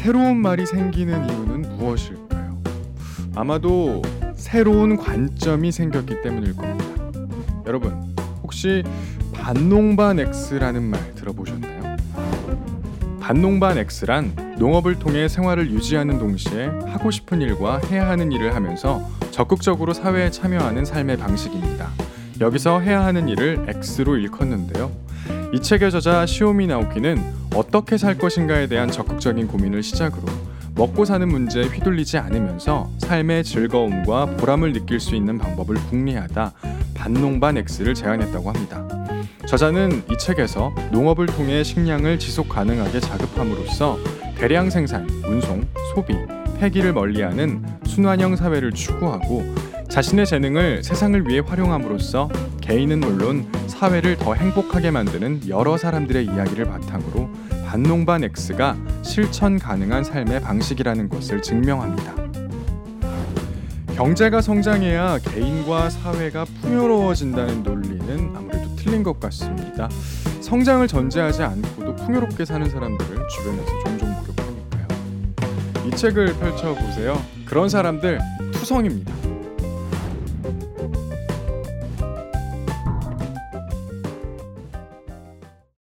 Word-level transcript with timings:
새로운 0.00 0.38
말이 0.38 0.64
생기는 0.64 1.28
이유는 1.28 1.76
무엇일까요? 1.76 2.62
아마도 3.34 4.00
새로운 4.34 4.96
관점이 4.96 5.70
생겼기 5.70 6.22
때문일 6.22 6.56
겁니다. 6.56 6.86
여러분, 7.66 8.16
혹시 8.42 8.82
반농반 9.34 10.18
X라는 10.18 10.84
말 10.84 11.14
들어보셨나요? 11.16 11.98
반농반 13.20 13.76
X란 13.76 14.56
농업을 14.58 14.98
통해 14.98 15.28
생활을 15.28 15.70
유지하는 15.70 16.18
동시에 16.18 16.70
하고 16.86 17.10
싶은 17.10 17.42
일과 17.42 17.78
해야 17.90 18.08
하는 18.08 18.32
일을 18.32 18.54
하면서 18.54 19.06
적극적으로 19.30 19.92
사회에 19.92 20.30
참여하는 20.30 20.86
삶의 20.86 21.18
방식입니다. 21.18 21.90
여기서 22.40 22.80
해야 22.80 23.04
하는 23.04 23.28
일을 23.28 23.66
X로 23.68 24.16
일컫는데요. 24.16 24.90
이 25.52 25.60
책의 25.60 25.90
저자 25.90 26.24
시오미 26.24 26.68
나오키는 26.68 27.39
어떻게 27.54 27.98
살 27.98 28.16
것인가에 28.16 28.66
대한 28.66 28.90
적극적인 28.90 29.48
고민을 29.48 29.82
시작으로 29.82 30.22
먹고 30.74 31.04
사는 31.04 31.28
문제에 31.28 31.64
휘둘리지 31.64 32.18
않으면서 32.18 32.90
삶의 32.98 33.44
즐거움과 33.44 34.26
보람을 34.36 34.72
느낄 34.72 35.00
수 35.00 35.14
있는 35.14 35.36
방법을 35.36 35.76
궁리하다 35.90 36.52
반농반 36.94 37.56
X를 37.56 37.94
제안했다고 37.94 38.50
합니다. 38.50 38.86
저자는 39.46 40.04
이 40.10 40.18
책에서 40.18 40.72
농업을 40.92 41.26
통해 41.26 41.64
식량을 41.64 42.18
지속 42.18 42.48
가능하게 42.48 43.00
자급함으로써 43.00 43.98
대량 44.36 44.70
생산, 44.70 45.08
운송, 45.24 45.66
소비, 45.94 46.14
폐기를 46.58 46.92
멀리하는 46.92 47.64
순환형 47.84 48.36
사회를 48.36 48.72
추구하고 48.72 49.42
자신의 49.90 50.24
재능을 50.24 50.84
세상을 50.84 51.26
위해 51.26 51.40
활용함으로써 51.44 52.28
개인은 52.60 53.00
물론 53.00 53.50
사회를 53.66 54.16
더 54.16 54.34
행복하게 54.34 54.92
만드는 54.92 55.48
여러 55.48 55.76
사람들의 55.76 56.26
이야기를 56.26 56.66
바탕으로 56.66 57.28
반농반 57.66 58.22
X가 58.22 58.76
실천 59.02 59.58
가능한 59.58 60.04
삶의 60.04 60.42
방식이라는 60.42 61.08
것을 61.08 61.42
증명합니다. 61.42 62.14
경제가 63.96 64.40
성장해야 64.40 65.18
개인과 65.18 65.90
사회가 65.90 66.44
풍요로워진다는 66.62 67.64
논리는 67.64 68.32
아무래도 68.36 68.74
틀린 68.76 69.02
것 69.02 69.18
같습니다. 69.18 69.88
성장을 70.40 70.86
전제하지 70.86 71.42
않고도 71.42 71.96
풍요롭게 71.96 72.44
사는 72.44 72.70
사람들을 72.70 73.28
주변에서 73.28 73.78
종종 73.84 74.08
목격하니까요. 74.12 75.88
이 75.88 75.90
책을 75.90 76.38
펼쳐 76.38 76.74
보세요. 76.74 77.20
그런 77.44 77.68
사람들 77.68 78.20
투성입니다. 78.52 79.19